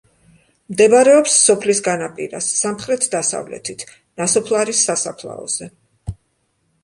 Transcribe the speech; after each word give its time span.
მდებარეობს 0.75 1.33
სოფლის 1.49 1.81
განაპირას, 1.87 2.47
სამხრეთ 2.61 3.05
დასავლეთით, 3.15 3.85
ნასოფლარის 4.21 4.81
სასაფლაოზე. 4.89 5.69